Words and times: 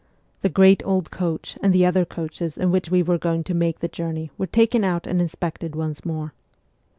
The 0.41 0.49
great 0.49 0.81
old 0.83 1.11
coach 1.11 1.59
and 1.61 1.71
the 1.71 1.85
other 1.85 2.05
coaches 2.05 2.57
in 2.57 2.71
which 2.71 2.89
we 2.89 3.03
were 3.03 3.19
going 3.19 3.43
to 3.43 3.53
make 3.53 3.81
the 3.81 3.87
journey 3.87 4.31
were 4.35 4.47
taken 4.47 4.83
out 4.83 5.05
and 5.05 5.21
inspected 5.21 5.75
once 5.75 6.03
more. 6.03 6.33